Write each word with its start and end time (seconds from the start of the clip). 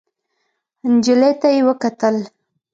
نجلۍ 0.93 1.31
ته 1.41 1.47
يې 1.55 1.61
وکتل. 1.67 2.15